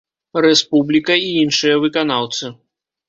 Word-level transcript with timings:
Рэспубліка 0.45 1.17
і 1.25 1.29
іншыя 1.43 1.75
выканаўцы. 1.85 2.45